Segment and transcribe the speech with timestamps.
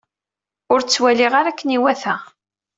[0.73, 2.15] Ur ttwaliɣ ara akken iwata.